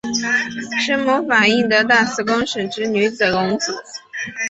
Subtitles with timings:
[0.83, 3.71] 生母法印德大寺公审之女荣子。